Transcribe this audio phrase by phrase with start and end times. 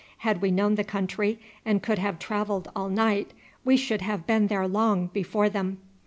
[0.25, 3.29] Had we known the country and could have travelled all night,
[3.63, 5.77] we should have been there long before them.